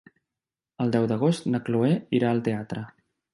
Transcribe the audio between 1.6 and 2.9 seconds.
Chloé irà al teatre.